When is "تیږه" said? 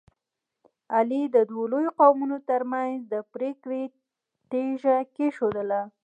4.49-4.97